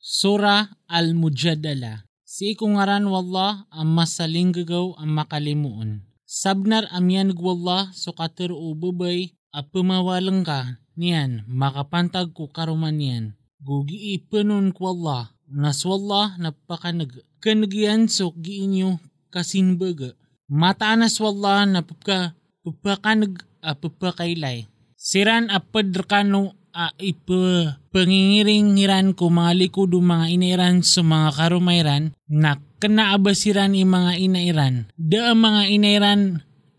[0.00, 6.08] Sura Al-Mujadala Si ikungaran wallah ang masaling gagaw ang makalimuon.
[6.24, 13.36] Sabnar amyan gwallah so kater ubabay a pumawalang ka niyan makapantag ko karuman niyan.
[13.60, 17.20] Gugi ipanon kwallah naswallah napakanag.
[17.44, 18.96] Kanagyan so giinyo
[19.28, 20.16] kasinbaga.
[20.48, 22.32] Mataanas wallah na pupka
[22.64, 24.64] pupakanag a pupakailay.
[24.96, 33.76] Siran rekano a ipa pangingiring-ngiran ko mga likod mga inairan sa mga karumayran na kanaabasiran
[33.76, 34.74] i mga inairan.
[34.96, 36.20] Da mga inairan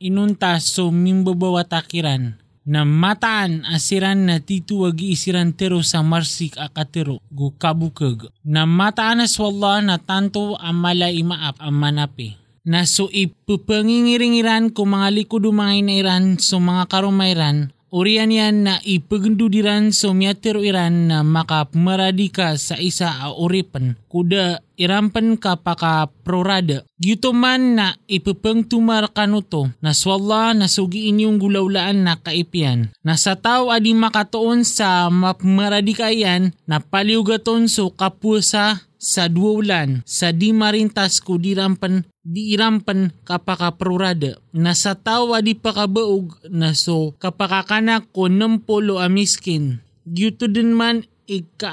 [0.02, 7.54] inunta so mimbabawa takiran na mataan asiran na tituwag isiran tero sa marsik akatero gu
[7.58, 8.30] kabukag.
[8.46, 15.10] Na mataan as wallah na tanto amala imaap ang manapi na so ipupangingiringiran ko mga
[15.18, 22.32] likod mga inairan so mga karumayran Urian yan na ipagundudiran so miyatero iran na makamaradi
[22.32, 26.82] ka sa isa a uripan kuda irampan ka paka prorada.
[26.98, 32.90] Gito man na ipapangtumar kanuto na swalla na sugi inyong gulaulaan na kaipian.
[33.05, 40.05] Na sa tao adi makatoon sa mapamaradi ka yan na paliugaton so kapusa sa duwulan
[40.05, 46.38] sa di marintas ko di rampan di irampan kapaka prurada na sa tawa di pakabaog
[46.54, 49.82] na so kapakakana ko nampolo amiskin.
[50.05, 51.70] Gyuto din man ika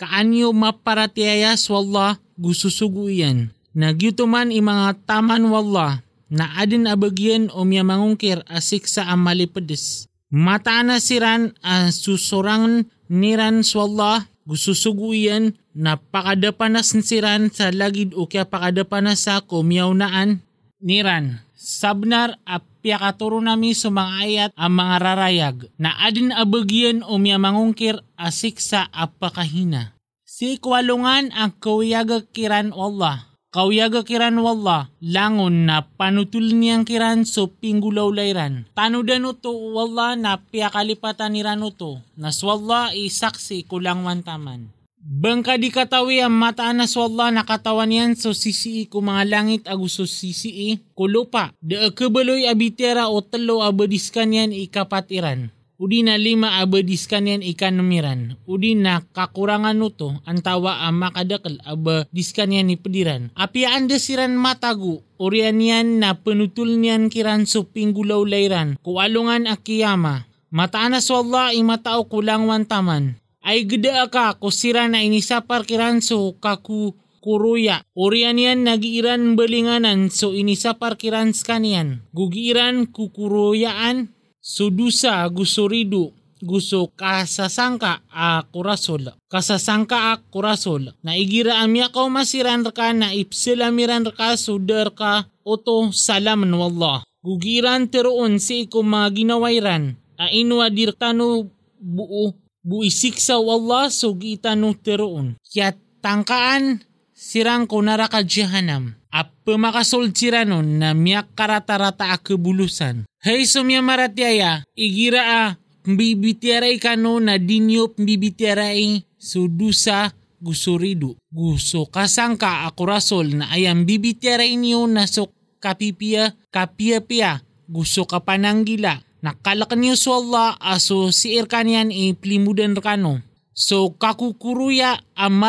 [0.00, 3.50] kaanyo maparatiayas wallah gususuguyan.
[3.74, 10.06] Na gyuto man imanga taman wallah na adin abagyan o miya mangungkir asik sa amalipedes.
[10.34, 19.26] Mataana siran ang susurangan niran swallah gususuguyan na pakadapanas siran sa lagid o kaya pakadapanas
[19.26, 20.42] sa kumyawnaan
[20.82, 21.42] niran.
[21.54, 27.40] Sabnar apya katuro nami sa mga ayat ang mga rarayag na adin abagyan o miya
[27.40, 29.93] mangungkir asik sa apakahina.
[30.34, 33.30] Si kwalungan ang kawiyaga kiran Allah.
[33.54, 38.66] Kawiyaga kiran wallah, langon na panutul niyang kiran so pinggulaw layran.
[38.74, 44.74] Tanudan uto wallah na piyakalipatan ni ranuto, naswallah isaksi kulang wantaman.
[44.98, 49.62] Bangka di katawi ang mataan na swalla na katawan yan so sisii ko mga langit
[49.70, 51.54] aguso sisii ko lupa.
[51.62, 55.53] De kebaloy abitera o telo abadiskan yan ikapatiran.
[55.74, 58.38] Udi na lima abadiskan yan ikanomiran.
[58.46, 63.34] Udi na kakurangan nuto antawa ang makadakal abadiskan yan ipediran.
[63.34, 68.78] Apiaan desiran matagu Orian yan na penutul niyan kiran so pinggulaw layran.
[68.86, 70.30] Kualungan akiyama.
[70.54, 77.82] Mataan na swalla imatao kulang wantaman ay geda ka kusira na inisapar kiranso kaku kuruya.
[77.98, 82.06] Orian yan nagiiran balinganan so inisapar kirans kanian.
[82.14, 84.13] Gugiran kukuruyaan
[84.44, 86.12] sudusa gusuridu
[86.44, 89.16] gusto kasasangka a kurasol.
[89.32, 90.92] Kasasangka a kurasol.
[91.00, 97.00] Na igira amya ka masiran ka na ipsilamiran ka sudar ka oto salaman wallah.
[97.24, 99.96] Gugiran teroon si ko mga ginawairan.
[100.20, 101.48] A inwa dirtano
[101.80, 105.40] buo buisik sa Allah so giitano teroon.
[105.40, 105.72] Kya
[106.04, 106.84] tangkaan
[107.16, 108.92] sirang ko naraka jahanam.
[109.14, 113.06] At pumakasol siranon na miyak karata-rata a kebulusan.
[113.22, 115.42] Hey sumya maratyaya, igira a
[115.86, 120.10] mbibitiaray kano na dinyo mbibitiaray sudusa
[120.42, 121.14] gusuridu.
[121.30, 125.30] Gusto kasangka akurasol na ayang bibitiaray niyo na so
[125.62, 127.38] kapipia kapia-pia.
[127.70, 133.24] Gusto ka pananggila nakalakan niyo so Allah aso si Irkanian e plimudan rekano.
[133.56, 135.40] So kakukuruya ang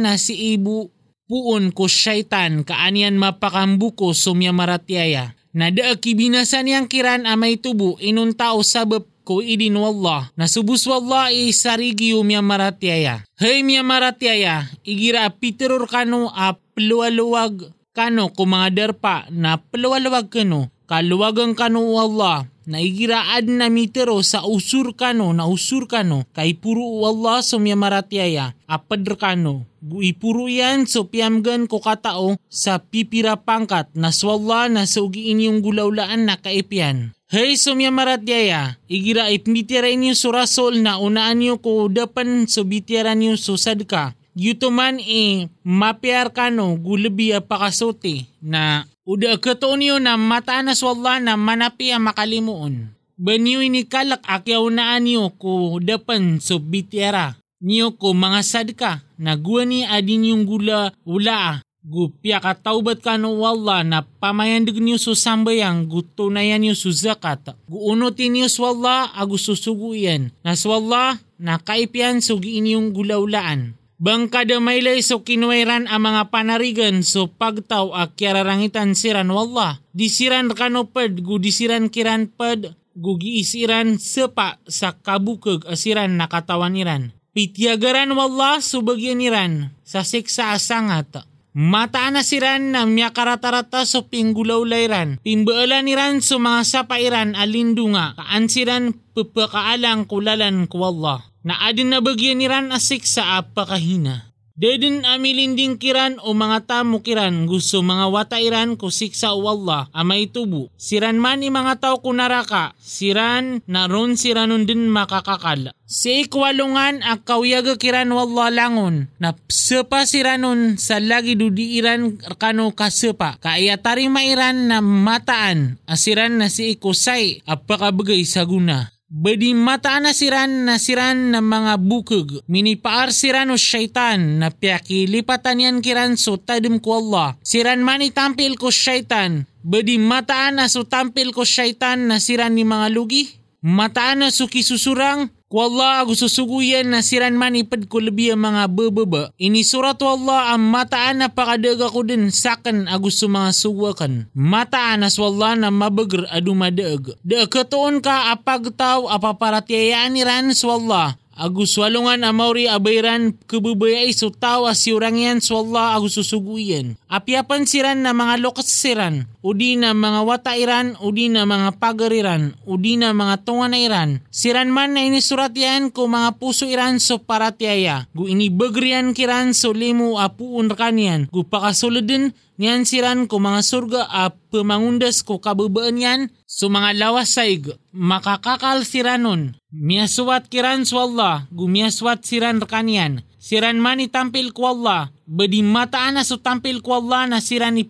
[0.00, 0.90] na si ibu
[1.30, 5.38] puon ko syaitan kaanian mapakambuko sumya maratyaya.
[5.54, 10.34] Nada kibinasan yang kiran amay tubo inun tao sabab ko idin wallah.
[10.34, 13.22] Nasubus wallah i sarigi umya maratyaya.
[13.38, 20.74] Hey miya maratyaya, igira piteror kano a peluwaluwag kano ko mga darpa na peluwaluwag kano.
[20.90, 27.40] Kaluwagang kano wallah naigiraan na mitero sa usur kano na usur kano kay puro Allah
[27.40, 34.68] sumya maratyaya apad kano ipuro yan so piamgan ko katao sa pipira pangkat na swalla
[34.68, 37.16] na sa ugi inyong gulaulaan na kaipian.
[37.30, 43.38] Hey sumya maratyaya, igira ipmitira inyo surasol na unaan niyo ko dapan so bitira niyo
[43.38, 44.18] susad ka.
[44.36, 51.34] Yuto man e mapiar kano gulabi pakasote na Uda kato niyo na mataanas wala na
[51.34, 52.94] manapi ang makalimuon.
[53.18, 57.34] Banyo ini kalak akyaw na niyo ko dapan so bitiara.
[57.58, 63.16] Niyo ko mga sadka na guwa ni adin yung gula ula Gupya ka taubat ka
[63.16, 67.56] no wala na pamayandig niyo so sambayang guto na yan niyo so zakat.
[67.72, 70.28] Guunutin niyo so wala agu susuguyan.
[70.44, 73.79] Nas wala na kaipian so giin yung gulaulaan.
[74.00, 79.84] Bangka damaylay so kinuwairan ang mga panarigan so pagtaw a kiararangitan siran wallah.
[79.92, 87.12] Disiran kanopad gu disiran kiran pad gu giisiran sepa sa kabukag asiran nakatawan iran.
[87.36, 91.20] Pitiagaran wallah subagyan iran sa siksa asangat.
[91.52, 95.20] Mataan na siran na miya karatarata so pinggulaw layran.
[95.20, 98.16] Pimbaalan niran so mga sapairan alindunga.
[98.16, 104.30] Kaan siran pupakaalang kulalan ko Allah na adin na bagyan niran asik sa apakahina.
[104.60, 110.28] Dedin amilinding kiran o mga tamo kiran gusto mga watairan ko siksa o Allah amay
[110.28, 110.68] tubo.
[110.76, 115.72] Siran man mga tao kunaraka, siran naron siranon din makakakal.
[115.88, 123.40] Si ikwalungan ak kawiyaga kiran wallah langon na sepa siranon sa lagi dudiiran kano kasepa.
[123.40, 128.92] Kaya tari mairan na mataan asiran na si ikusay apakabagay sa guna.
[129.10, 132.46] Badi mataan na siran na siran ng mga bukog.
[132.46, 137.34] Minipaar siran o syaitan na piyaki lipatan yan kiran so tadim ko Allah.
[137.42, 139.50] Siran man itampil ko syaitan.
[139.66, 143.34] Badi mataan na so tampil ko syaitan na siran ni mga lugi.
[143.66, 148.70] Mataan na so kisusurang Wallah ako susuguyan na siran man ipad ko labi ang mga
[148.70, 149.34] bababa.
[149.34, 154.30] Ini surat wallah ang mataan na pakadaga ko din sakan ako sa mga suwakan.
[154.30, 157.18] Mataan as wallah na mabagr adu madaag.
[157.26, 161.18] Da katuon ka apag tao apaparatiyayaan ni ran wallah.
[161.40, 167.00] Agus walungan amauri abayran kebubayay so tao asiurang yan so Allah agus susuguyan.
[167.08, 173.00] Apiapan siran na mga lokas siran, udi na mga watairan, udi na mga pagariran, udi
[173.00, 174.10] na mga tunga na iran.
[174.28, 178.08] Siran man na inisurat yan ko mga puso iran so paratiaya.
[178.12, 181.28] Gu ini bagrian kiran so limu apuun kanyan.
[181.32, 187.32] Gu pakasuludin niyan siran ko mga surga a pemangundas ko kababaan yan so mga lawas
[187.32, 195.08] saig makakakal siranon miaswat kiran so Allah gumiaswat siran kanyan siran man itampil ko Allah
[195.24, 197.88] badi mataan na so tampil ko Allah na siran ni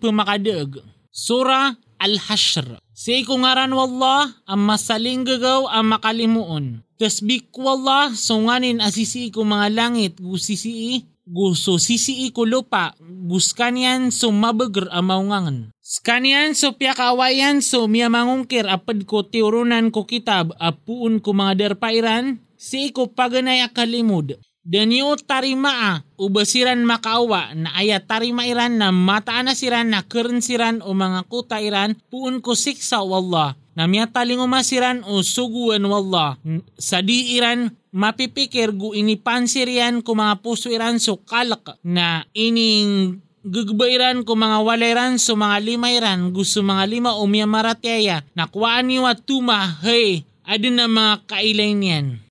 [1.11, 6.85] pumakadaag Sura Al-Hashr Say ko ngaran wallah ang masaling gagaw ang makalimuon.
[7.01, 14.85] Tasbik wallah sunganin asisi ko mga langit gusisi gusto sisi ko lupa, guskanian so mabagr
[14.91, 15.71] amaungangan.
[15.81, 22.37] Skanian so piyakawayan so miya mangungkir apad ko tiurunan ko kitab apuun ko mga derpairan,
[22.59, 24.37] si ko paganay akalimod.
[24.61, 30.05] Danyo tarimaa ubasiran makaawa na aya tarimairan na mataan na siran na
[30.37, 36.37] siran o mga kutairan puun ko siksa wallah na miyataling umasiran o suguan wallah.
[36.77, 44.21] Sa diiran mapipikir gu ini pansirian ko mga puso iran so kalak na ining gagbayran
[44.21, 49.25] ko mga walairan so mga limairan gusto mga lima o miya maratyaya nakwaan niyo at
[49.25, 52.30] tuma hey adin na mga kailay niyan.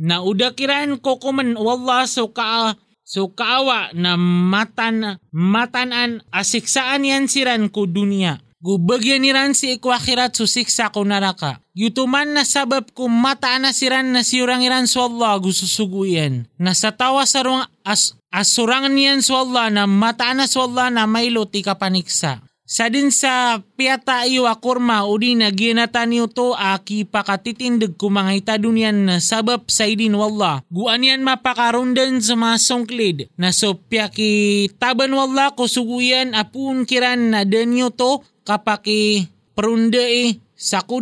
[0.00, 2.72] Na udakiran ko kuman wallah so ka
[3.04, 8.40] so kaawa na matan matanan asiksaan yan siran ko dunia.
[8.60, 11.64] Gubagyan niran si ikwakirat susiksa ko naraka.
[11.72, 16.44] Yutuman na sabab ko mataan na siran na siurang iran so Allah gususuguyan.
[16.60, 16.92] Na sa
[17.40, 22.44] rung as, asurangan niyan so Allah na mataan na so Allah na maylo ti kapaniksa.
[22.70, 28.38] Sa din sa piyata iyo akurma udi na ginata niyo to aki pakatitindig ko mga
[28.38, 30.62] itadunyan na sabab sa idin wallah.
[30.70, 37.34] Guan yan mapakarundan sa mga songklid na so piyaki taban wallah ko suguyan apun kiran
[37.34, 39.26] na danyo to kapaki
[39.58, 40.38] perunda eh.
[40.60, 41.00] O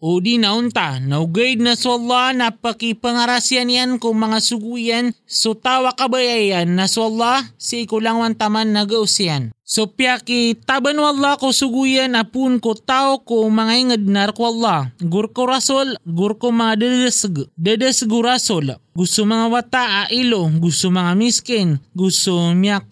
[0.00, 6.72] di naunta, naugaid na so Allah na pakipangarasyan yan kung mga suguyan, so tawa kabayayan
[6.72, 9.52] na so Allah si ikulangwan taman nagausyan.
[9.70, 14.90] So piyaki taban wallah ko suguyan apun ko tao ko mga ingad nar ko Allah.
[14.98, 18.74] Gur ko rasol, gur ko mga dadasag, dadasag rasol.
[18.96, 22.82] Gusto mga wata a ilo, gusto mga miskin, gusto miya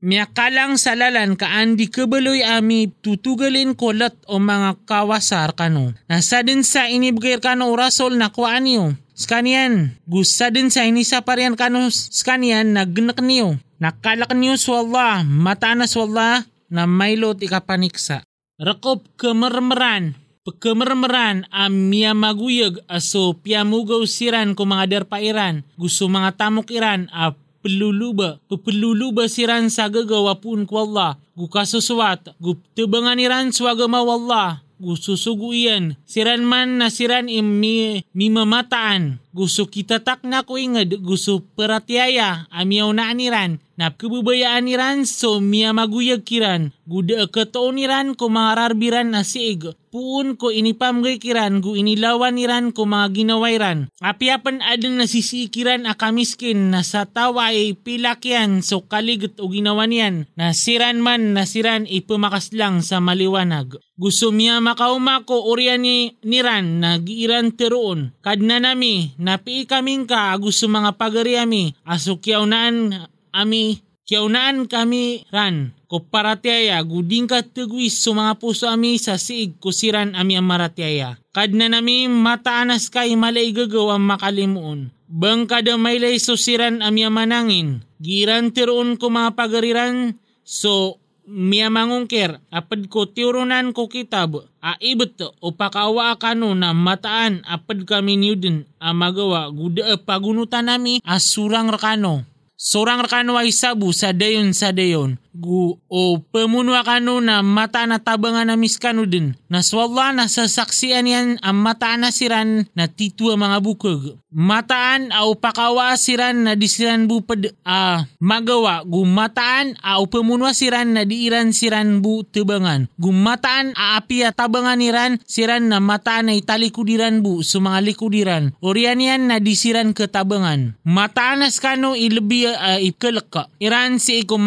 [0.00, 5.92] ka Miyakalang salalan kaan di kabaloy ami tutugalin kolat o mga kawasar kano.
[6.08, 8.96] Nasa din sa inibigay kano rasol na kuaan niyo.
[9.12, 13.60] Skanian, gusa din sa inisa parian kano skanian na gnak niyo.
[13.76, 18.24] Nakalak niyo swalla, matanas wala na maylot ikapaniksa.
[18.56, 20.16] Rakop kemermeran,
[20.48, 25.60] pagkemermeran ang miya maguyag aso piamugaw siran ko mga derpairan.
[25.76, 33.20] Gusto mga tamok iran a peluluba, pepeluluba siran sa gagawa pun ko Allah, gukasuswat, guptebangan
[33.20, 40.58] iran swagama wallah, gususuguyan, siran man na siran imi mimamataan, gusto kita tak na ko
[40.58, 46.76] ingad gusto peratiaya amiyaw na aniran na kebubayaan niran so miya maguyag kiran.
[46.84, 52.86] Guda ketoon niran ko mangararbiran na siig puun ko inipamgay kiran gu inilawan niran ko
[52.86, 59.90] mga ginawairan apiapan adan nasisikiran akamiskin na sa tawa ay pilakyan so kaligot o ginawan
[59.90, 66.78] yan nasiran man nasiran ipamakas lang sa maliwanag gusto miya makauma ko orian ni niran
[66.78, 73.04] na giiran teroon kad na nami napi kaming ka gusto mga pagariami asukyaw naan
[73.36, 79.58] ami kiaunaan kami ran ko paratiaya guding ka tugwis so mga puso ami sa siig
[79.58, 81.18] kusiran ami ang maratiaya.
[81.34, 84.94] Kad na nami mataanas kay malay gagaw ang makalimuon.
[85.10, 87.82] Bang kada may lay susiran ami ang manangin.
[87.98, 90.14] Giran tiroon ko mga pagariran
[90.46, 90.99] so
[91.30, 96.18] miya mangungkir apad ko tiurunan ko kitab a ibet o pakawa
[96.58, 102.26] na mataan apad kami niyudin a magawa guda pagunutan nami asurang rakano
[102.60, 105.16] Sorang rakano ay sabu sa dayon sa dayon.
[105.30, 109.38] Gu o pemunwa kano na mata na tabangan na miskano din.
[109.46, 114.18] Na sa saksian yan ang mata na siran na titwa mga bukog.
[114.30, 118.86] Mataan au pakawa siran na disiran bupad a uh, magawa.
[118.86, 122.86] Gumataan au pemunwa siran na diiran siran bu tebangan.
[122.94, 128.54] Gumataan a api tabangan niran siran na mataan ay talikudiran bu mga likudiran.
[128.62, 130.78] Orian yan na disiran ke tabangan.
[130.86, 133.50] Mataan na skano ilbi uh, ikalaka.
[133.58, 134.38] Iran si iko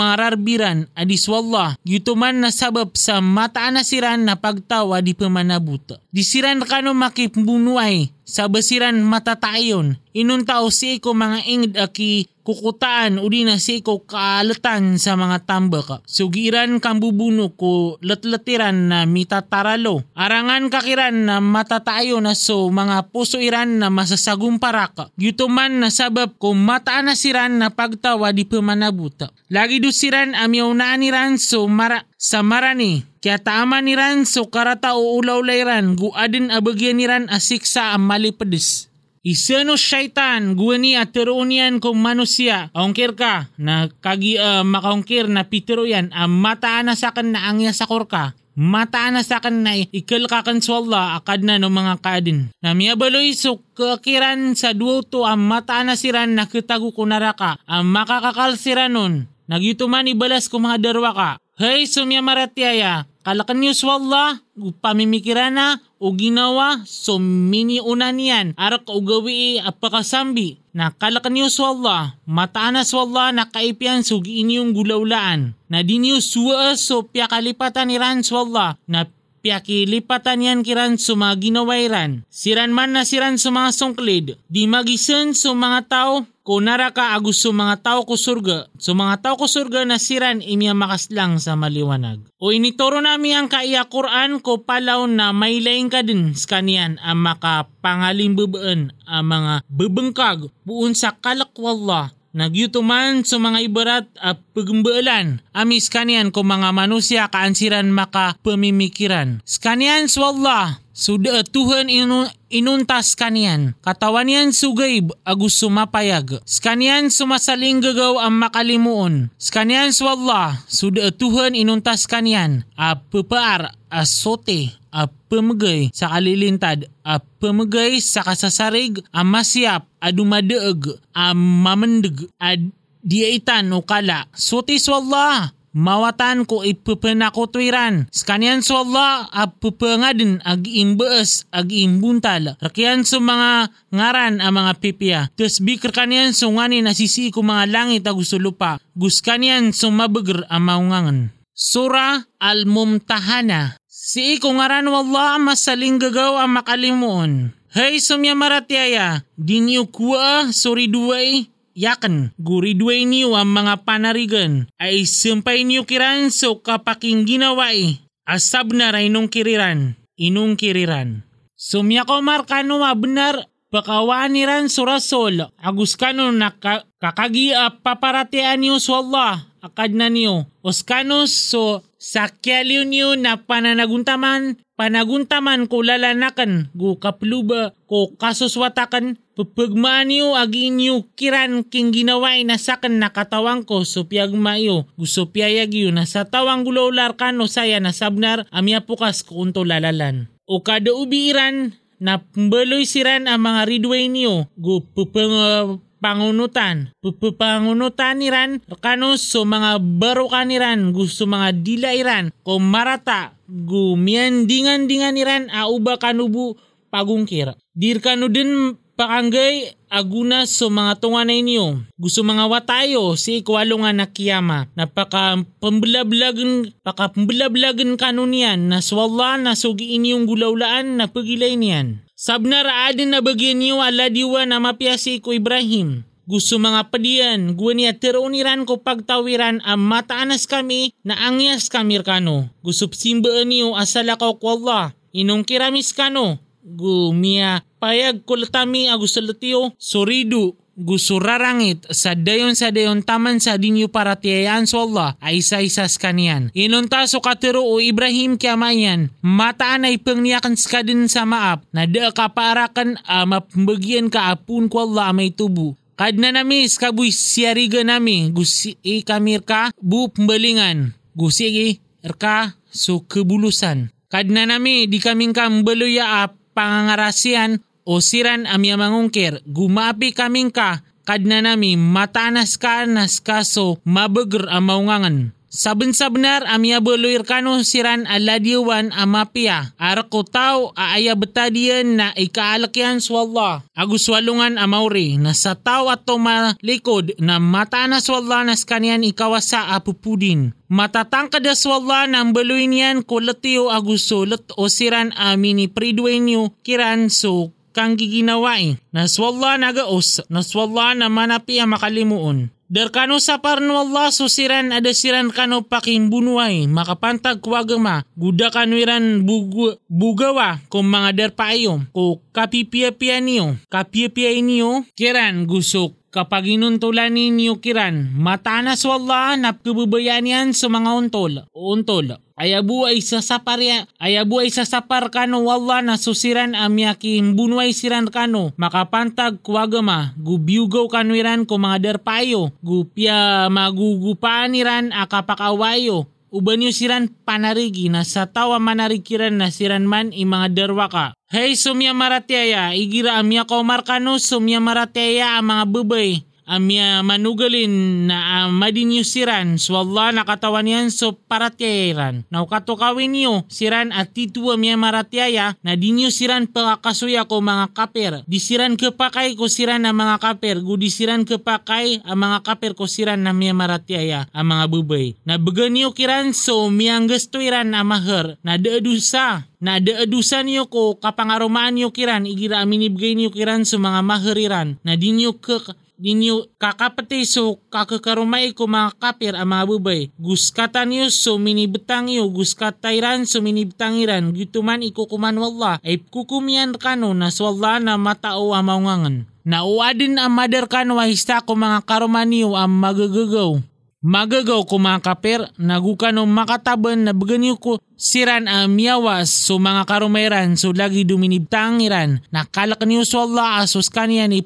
[0.74, 6.02] mararbiran adis wallah yutuman na sabab sa mataan na siran na pagtawa di pamanabuta.
[6.10, 10.02] Disiran kano makipbunuay sa basiran matatayon.
[10.18, 16.02] Inuntao si iko mga ingid aki kukutaan o na si ikaw kaalatan sa mga tambak.
[16.10, 20.04] Sugiran kang bubuno ko latlatiran na mitataralo.
[20.18, 25.14] Arangan kakiran na matatayo na so mga puso iran na masasagumparak.
[25.16, 29.32] Yutuman na sabab ko mataan na siran na pagtawa di pamanabuta.
[29.54, 33.13] Lagi do siran amyaw na aniran so mara sa marani.
[33.24, 37.96] Kaya tama ni ran so karata o ulaw layran gu adin abagyan ni ran asiksa
[37.96, 38.92] ang malipadis.
[39.24, 45.88] Isano syaitan guwani at terunian kung manusia ongkir ka na kagi uh, makaongkir na pitero
[45.88, 49.80] yan ang mataan na sa kan na angya sa korka mataan na sa kan na
[49.80, 52.52] ikal ka kan swalla akad na no mga kadin.
[52.62, 57.88] Na miyabaloy so kakiran sa duo to ang mataan na siran na kitago kunaraka ang
[57.90, 59.32] makakakal siranon.
[59.44, 61.32] Nagyutuman ibalas ko mga darwa ka.
[61.54, 64.42] Hey sumya maratyaya, kalakan niyo swalla,
[64.82, 68.58] pamimikirana, o ginawa so mini una niyan.
[68.58, 74.18] Arak o gawi apakasambi na kalakan niyo sa Allah mataan sa Allah na kaipian so
[74.18, 79.06] inyong gulaulaan na di niyo suwa so piya kalipatan iran sa Allah na
[79.46, 82.26] piakilipatan yan kiran sa mga ginawairan.
[82.34, 87.40] Siran man na siran sa mga sungklid, di magisan sa mga tao Kunara ka agus
[87.40, 91.56] sa mga tao ko surga, sa mga tao ko surga na siran imya makaslang sa
[91.56, 92.20] maliwanag.
[92.36, 97.00] O initoro nami ang kaiya Quran ko palaw na may laing ka din sa kaniyan
[97.00, 105.38] ang makapangaling bubaan ang mga bebengkag buon sa kalakwallah Nagyutuman sa mga ibarat at pagumbalan.
[105.54, 109.38] Amis kanian ko mga manusia kaansiran maka pemimikiran.
[109.46, 113.74] Skanian swallah Suda Tuhan inu, inuntas kanian.
[113.82, 116.38] Katawan yan sugayb agus sumapayag.
[116.46, 119.34] Skanian sumasaling gagaw ang makalimuon.
[119.42, 120.62] Skanian swallah.
[120.70, 122.62] Suda Tuhan inuntas kanian.
[122.78, 131.02] A pepaar asote a pemegay sa kalilintad a pemegay sa kasasarig a masyap a dumadeeg
[131.18, 132.54] a mamendig a
[133.02, 134.30] diaitan o kala.
[134.38, 138.08] Sote swallah mawatan ko ipupanakotwiran.
[138.14, 142.56] Skanian so Allah apupangadin ag imbees ag imbuntal.
[142.62, 145.20] Rakian so mga ngaran ang mga pipya.
[145.34, 148.80] Tes bikr kanian so ngani nasisi ko mga langit ag lupa.
[148.96, 151.20] Gus kanian so mabagr ang maungangan.
[151.54, 157.56] Sura Al-Mumtahana Si iko ngaran wallah masaling gagaw ang makalimuon.
[157.72, 165.66] Hey sumya maratyaya, dinyo kuwa suri duway yakan guridway niyo ang mga panarigan ay sumpay
[165.66, 171.26] niyo kiran so kapaking ginaway asab na rainong kiriran inong kiriran.
[171.54, 179.00] Sumya ko markano benar pakawaan niran surasol agus kano na ka, kakagi paparatian niyo so
[179.00, 180.46] Allah akad na niyo.
[180.62, 190.36] Oskanos so sakyaliw niyo na pananaguntaman panaguntaman ko lalanakan gu kapluba ko kasuswatakan pupagmaan niyo
[190.36, 196.28] agi niyo kiran king ginaway na sakan nakatawang ko iyo gusto piyayag iyo na sa
[196.28, 200.28] tawang gulaular kano saya na sabnar amya pukas ko unto lalalan.
[200.44, 201.72] O kada ubiiran
[202.04, 206.92] na pembeloy siran ang mga ridway niyo gu pupeng uh, pangunutan.
[207.00, 215.16] Pupupangunutan niran kano so mga barukan niran gusto mga dila iran ko marata gu miandingan-dingan
[215.16, 216.60] niran auba kanubu
[216.92, 217.56] pagungkir.
[217.72, 221.82] Dir kanu din pakanggay aguna so mga tunganay niyo.
[221.98, 224.70] Gusto mga watayo si ikwalo nga nakiyama.
[224.78, 232.06] Napaka pambelablagan, paka pambelablagan kanunian na swalla na sugiin yung gulaulaan na pagilay niyan.
[232.24, 236.08] Sabna raadin na bagyan niyo ala diwa na mapiyasi ko Ibrahim.
[236.24, 242.48] Gusto mga padiyan, guwa niya tiruniran ko pagtawiran ang mataanas kami na angyas kami kano.
[242.64, 244.96] Gusto simbaan niyo asala ko Allah.
[245.12, 246.40] Inong kiramis kano.
[246.64, 254.66] Gumia payag kulatami agusalatiyo suridu gusurarangit sa dayon sa dayon taman sa dinyo para tiyayaan
[254.66, 256.50] so Allah ay isa-isas kaniyan.
[256.58, 262.98] Inunta so katiro o Ibrahim kiamayan, mataan ay pangniyakan skadin sa maap, na da kaparakan
[263.06, 265.78] uh, mapambagyan ka apun ko Allah may tubo.
[265.94, 271.68] Kad na nami skabuy siyariga nami, gusi i kamir ka, bu pembalingan, gusi i
[272.02, 273.94] erka so kebulusan.
[274.10, 280.52] Kad na nami di kaming ka mbaluya a pangangarasian o siran amya mangungkir, gumapi kaming
[280.52, 285.36] ka, kadna nami matanas ka nas kaso mabeger amaungangan.
[285.54, 289.78] Saben sabnar amya beluir kano siran aladiwan amapia.
[289.78, 293.62] Arako tao aaya betadian na ikaalakyan swalla.
[293.78, 300.58] Agus walungan amauri na sa tao ato malikod na matanas swalla nas kanyan ikawasa apupudin.
[300.74, 308.78] Matatangkad swalla ng beluin yan kulatiyo agusulot o siran amini pridwen kiran so kang giginawai.
[308.94, 312.54] Naswalla nagaos, naswalla na manapi ang makalimuon.
[312.74, 319.78] Darkano sa parno Allah susiran ada siran kano pakin bunuay makapantag kwagama guda kanwiran bugu,
[319.86, 328.10] bugawa kung mga darpayo ko kapipia-pia niyo kapipia niyo kiran gusok kapag inuntulan ninyo kiran
[328.10, 335.08] matanas wala napkababayaan yan sa mga untol untol Ayabu ay sasapar ya, ayabu ay sasapar
[335.08, 338.52] kano wala na susiran amyaki bunway siran kano.
[338.60, 347.88] Makapantag kuwagama gubyugaw kanwiran ko mga derpayo gupya magugupaan iran akapakawayo uban yu siran panarigi
[347.88, 351.16] na sa tawa manarikiran na siran man i mga derwaka.
[351.32, 358.48] Hey sumya maratyaya, igira amya ko markano sumya maratyaya ang mga bubay amya manugalin na
[358.48, 362.28] uh, madinyo siran so Allah nakatawan yan so paratyairan.
[362.28, 368.14] Now katukawin niyo siran at titu amya maratyaya na dinyo siran pangakasuya ko mga kaper.
[368.28, 370.60] Disiran kepakay ko siran na mga kaper.
[370.60, 375.16] Gudisiran kepakay ang mga kaper ko siran na miya maratyaya ang mga bubay.
[375.24, 380.68] Na bagan niyo kiran so miyang gusto iran na mahar na deedusa na deedusan niyo
[380.68, 385.56] ko kapangarumaan niyo kiran igira aminibgay niyo kiran sa mga mahariran na di niyo ke
[385.98, 390.02] ninyo kakapati so kakakarumay ko mga kapir ang mga bubay.
[390.18, 397.30] Guskatan niyo so minibetang iyo, guskatairan so minibtangiran, gituman ikukuman wala, ay kukumian kano na
[397.30, 399.16] swalla na matao ang maungangan.
[399.44, 403.73] Nauadin ang madar kano hista ko mga karuman niyo ang magagagaw.
[404.04, 410.60] Magagaw ko mga kapir, nagukano makataban na baganyo ko siran ang miyawas so mga karumayran
[410.60, 412.20] so lagi duminibtang iran.
[412.28, 414.44] Nakalak niyo so Allah asos kanya ni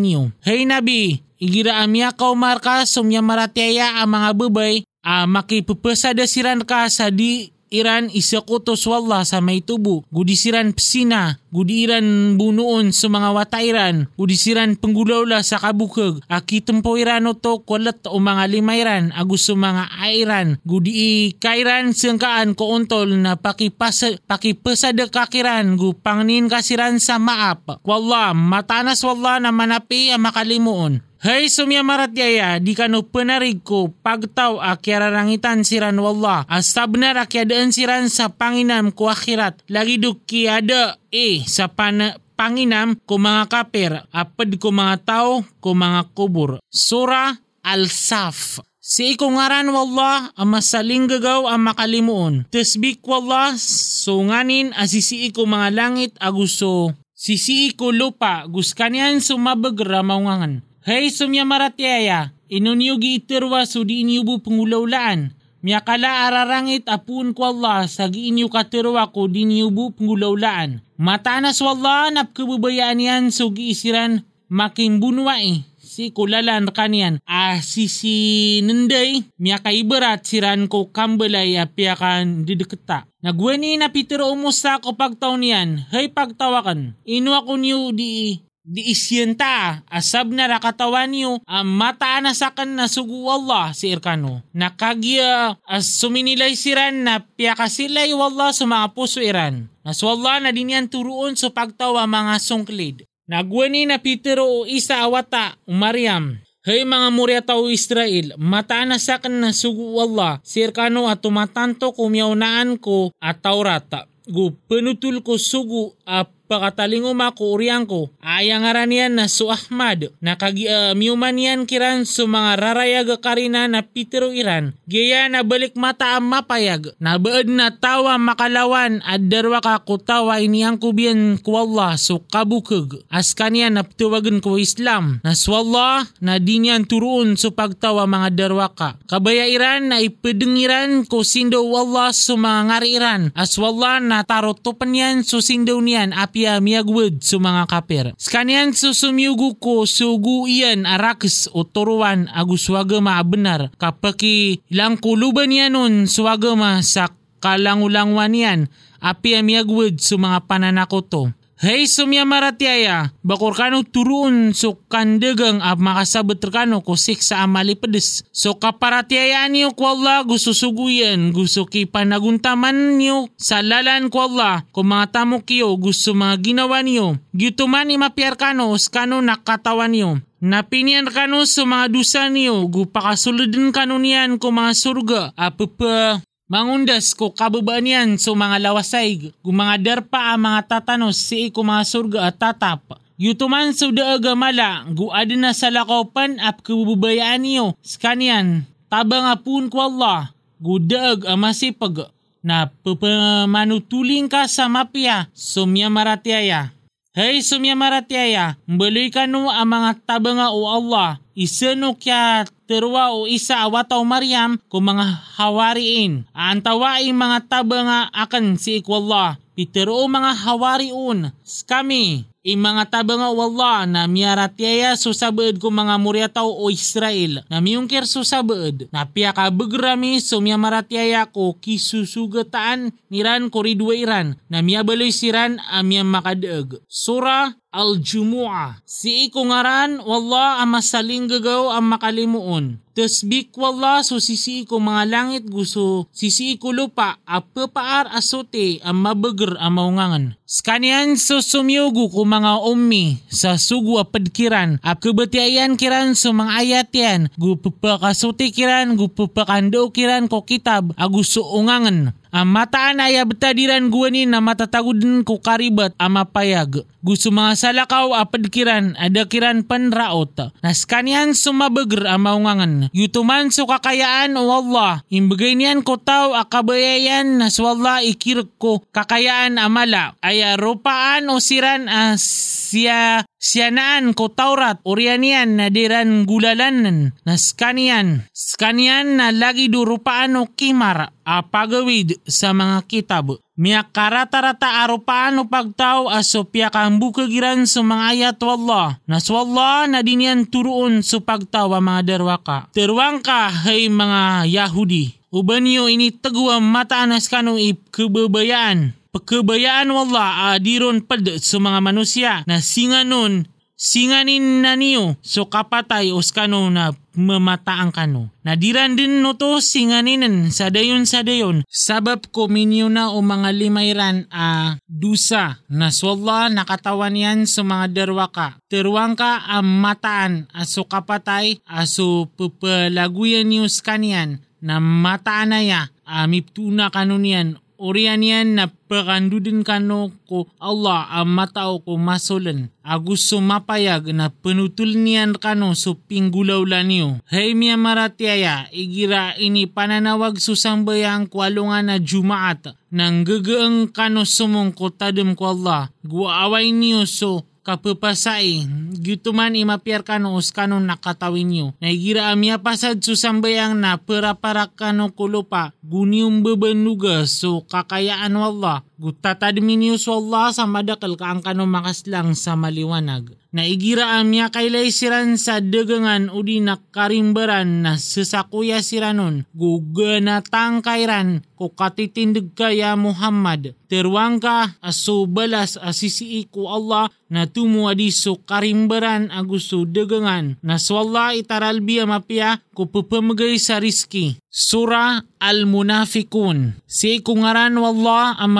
[0.00, 0.32] niyo.
[0.40, 6.88] Hey Nabi, igira amya ka marka so maratiaya ang mga bubay, uh, makipupasada siran ka
[6.88, 10.04] sa di Iran isakutos wala sa may tubo.
[10.12, 16.20] Gudisiran psina, gudiran bunuon sa mga watairan, gudisiran penggulawla sa kabukag.
[16.28, 20.48] Aki tempoirano to kulat o mga limayran, agus sa mga airan.
[20.68, 27.80] Gudi kairan sangkaan ko untol na pakipasa, pakipasada kakiran, gu pangnin kasiran sa maap.
[27.80, 31.00] Wala, matanas wala na manapi ang makalimuon.
[31.22, 39.06] Maratyaya di kano penarig ko pagtaw akyararangitan siran wallah astabnar akyadaan siran sa panginam ko
[39.06, 45.46] akhirat lagi duki ada eh sa pan panginam ko mga kapir apad ko mga tao
[45.62, 46.58] ko mga kubur.
[46.66, 52.50] Sura Al-Saf Si ikungaran wallah ang masaling gagaw ang makalimuon.
[52.50, 56.90] Tasbik wallah sunganin asisi ko mga langit aguso.
[57.14, 60.71] Sisi ko lupa guskanian sumabagra maungangan.
[60.82, 65.30] Hey sumya maratyaya, inunyugi itirwa so di inyubu pangulaulaan.
[65.62, 70.82] Miyakala ararangit apun ko Allah sa giinyo katirwa ko di inyubu pangulaulaan.
[70.98, 75.62] Matanas wallah napkababayaan yan so giisiran making bunwa eh.
[75.92, 83.06] si kulalan kanian a sisi nenday miya kaiberat siran ko kambelay a piyakan dideketa.
[83.22, 89.82] Nagweni na Peter umusa ko pagtaw niyan, hay pagtawakan, ino ako niyo di di isyenta
[89.90, 94.46] asab na rakatawan niyo ang mataan na sakan na sugu Allah si Irkano.
[94.54, 99.66] Nakagya as suminilay siran na piyakasilay wallah sa mga puso iran.
[99.82, 102.96] Nas wallah na din yan turuon sa pagtawa mga sungklid.
[103.26, 106.38] Nagwani na Peter o isa awata Mariam.
[106.62, 111.90] Hey mga muryata o Israel, mataan na sakan na sugu Allah si Irkano at tumatanto
[111.90, 114.06] kumyaunaan ko at Taurata.
[114.30, 118.12] Gu penutul ko sugu at pakatalinguma ko uriang ko.
[118.20, 123.64] Ayang aranian na su Ahmad na kagi uh, miuman yan kiran su mga rarayag karina
[123.64, 124.76] na pitero iran.
[124.84, 126.92] Gaya na balik mata ang mapayag.
[127.00, 133.00] Na baad na tawa makalawan at darwa ka kutawa iniyang kubiyan ko Allah so kabukag.
[133.08, 135.24] As kanya na tuwagan ko Islam.
[135.24, 139.00] Na swallah na di niyan turuon so pagtawa mga darwa ka.
[139.08, 143.22] Kabaya iran na ipedengiran ko sindo Allah so mga ngari iran.
[143.32, 148.06] As wallah na tarotopan yan so sindo niyan api siya miyagwid sa mga kapir.
[148.18, 155.94] Skanian susumyugu ko sugu iyan arakis o turuan aguswaga maabenar kapaki ilang kuluban yan nun
[156.10, 158.60] swaga ma sa kalangulangwan yan
[158.98, 161.30] api amiyagwid sa mga pananakoto.
[161.62, 167.78] Hey sumya maratiaya, bakor kano turun so kandegang ab makasabot kano ko sik sa amali
[167.78, 168.26] pedes.
[168.34, 174.66] So kaparatiayaan niyo ko Allah gusto suguyan, gusto ki panaguntaman niyo sa lalan ko Allah,
[174.74, 177.22] kung mga tamo kiyo gusto mga ginawa niyo.
[177.30, 180.18] Gituman imapiar kano, kano nakatawan niyo.
[180.42, 187.32] Napinian kano sa mga dusa niyo, gupakasuludin kano niyan ko mga surga, apapa Mangundas ko
[187.32, 192.28] kababaan yan so mga lawasay, kung mga darpa ang mga tatanos si ko mga surga
[192.28, 193.00] at tatap.
[193.16, 199.80] Yutuman so daaga mala, guad na sa lakopan at kabubayaan niyo, skanian, tabang apun ko
[199.80, 202.12] Allah, gudaag ang masipag,
[202.44, 206.76] na pupamanutuling ka sa mapya, sumya maratiaya.
[207.16, 213.28] Hey sumya maratiaya, mbaloy ka no ang mga tabanga o Allah, isano kya terwa o
[213.28, 215.04] isa awataw Maryam kung mga
[215.36, 216.24] hawariin.
[216.32, 219.36] Aantawaing mga taba nga akan si ikwallah.
[219.52, 221.28] Pitero mga hawariun.
[221.44, 222.24] Skami.
[222.42, 228.02] I mga taba nga wala na miyaratyaya susabad ko mga muryataw o Israel na miyungkir
[228.02, 236.10] susabad na piyaka begrami so miyamaratyaya ko kisusugataan niran koridwa iran na miyabaloy siran amiyam
[236.10, 236.82] makadeeg.
[236.90, 238.84] Sura Al-Jumu'ah.
[238.84, 242.76] Si ikungaran, wala ang masaling gagaw ang makalimuon.
[242.92, 249.56] Tasbik wala so sisi ko mga langit gusto sisi ko lupa apapaar asote ang mabagar
[249.56, 250.24] ang maungangan.
[250.44, 256.88] Skanian so sumyugo ko mga ummi sa sugu apadkiran ap kabatiayan kiran so mga ayat
[256.92, 264.40] yan gupapakasote kiran gupapakando kiran ko kitab aguso ungangan ang mataan ay abtadiran guwanin na
[264.40, 266.88] matatagudin ko karibat amapayag.
[267.04, 270.32] Gusto mga salakaw apadkiran adakiran panraot.
[270.64, 272.88] Naskanian sumabagr ang maungangan.
[272.96, 275.04] Yutuman so kakayaan o Allah.
[275.12, 280.16] Imbagay niyan ko tao akabayayan na swalla ikirik ko kakayaan amala.
[280.24, 282.24] Ay rupaan o siran as
[282.72, 288.30] siya siyanaan ko Taurat orianian na diran gulalanan na skanian.
[288.30, 293.42] Skanian na lagi durupaan o kimar apagawid sa mga kitab.
[293.58, 299.02] Miya karata-rata arupaan o pagtaw aso piya kang bukagiran sa mga ayat wallah.
[299.10, 302.70] Nas wallah na dinyan turuon sa pagtaw mga derwaka.
[302.72, 305.18] Terwang ka hay mga Yahudi.
[305.32, 313.44] Uban ini tagwa mataanas kanong ipkababayaan pagkabayaan wala adiron pad sa mga manusia na singanon
[313.82, 315.18] singanin na niyo.
[315.26, 318.30] So kapatay oskano na mamataan kano.
[318.46, 321.66] Nadiran din no to singaninan sa dayon sa dayon.
[321.66, 325.58] Sabab ko minyo na o mga limayran a dusa.
[325.66, 328.54] Na swalla nakatawan yan sa mga derwaka.
[328.70, 330.46] Terwang ka ang mataan.
[330.54, 335.82] Aso kapatay aso pupalaguyan niyo skanian na mataan na ya.
[336.06, 342.70] Amiptuna kanunian Orian yan na pakandudin kano ko Allah ang matao ko masulan.
[342.86, 347.18] Agus sumapayag na penutul niyan kano so pinggulaw laniyo.
[347.26, 352.70] Hey miya maratiaya, igira ini pananawag susangbayang kwalungan na Jumaat.
[352.94, 355.90] Nang gagaang kano sumong ko tadem ko Allah.
[356.06, 358.66] Guaway niyo so kapapasay,
[358.98, 361.66] gituman imapiar kano uskano nakatawin nyo.
[361.78, 370.14] Naigira amya pasad susambayang na pera-para kano kulupa, gunium bebenuga so kakayaan wala, Gutatadmin sa
[370.14, 373.34] Allah sa madakal ka ang kano makaslang sa maliwanag.
[373.52, 379.44] Naigira amya kailay siran sa dagangan o di nakarimbaran na sasakuya siranon.
[379.52, 383.76] Guga tangkairan ko katitindig kaya Muhammad.
[383.92, 390.56] Terwang ka aso balas asisi ko Allah na tumu adiso karimbaran aguso dagangan.
[390.64, 394.40] Na swalla itaralbi amapya ko pupamagay sa riski.
[394.48, 396.80] Sura Al-Munafikun.
[396.88, 398.56] Si kungaran wallah ang